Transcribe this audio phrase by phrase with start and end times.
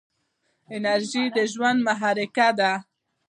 [0.75, 2.71] انرژي د ژوند محرک دی.